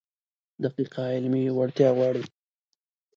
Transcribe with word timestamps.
دقیقه 0.63 1.03
علمي 1.15 1.43
وړتیا 1.57 1.89
غواړي. 1.97 2.23